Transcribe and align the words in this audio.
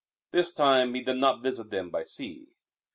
This 0.31 0.51
time 0.51 0.95
he 0.95 1.03
did 1.03 1.17
not 1.17 1.43
visit 1.43 1.69
them 1.69 1.91
by 1.91 2.05
sea. 2.05 2.47